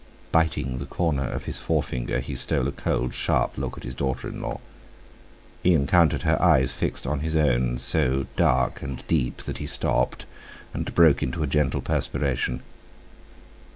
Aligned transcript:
Biting 0.31 0.79
the 0.79 0.87
corner 0.87 1.29
of 1.29 1.45
his 1.45 1.59
forefinger 1.59 2.21
he 2.21 2.33
stole 2.33 2.67
a 2.67 2.71
cold, 2.71 3.13
sharp 3.13 3.55
look 3.55 3.77
at 3.77 3.83
his 3.83 3.93
daughter 3.93 4.27
in 4.29 4.41
law. 4.41 4.59
He 5.61 5.75
encountered 5.75 6.23
her 6.23 6.41
eyes 6.41 6.73
fixed 6.73 7.05
on 7.05 7.19
his 7.19 7.35
own, 7.35 7.77
so 7.77 8.25
dark 8.35 8.81
and 8.81 9.05
deep, 9.07 9.43
that 9.43 9.59
he 9.59 9.67
stopped, 9.67 10.25
and 10.73 10.95
broke 10.95 11.21
into 11.21 11.43
a 11.43 11.45
gentle 11.45 11.81
perspiration. 11.81 12.63